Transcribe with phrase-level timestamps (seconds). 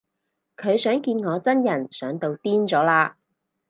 [0.57, 3.13] 佢想見我真人想到癲咗喇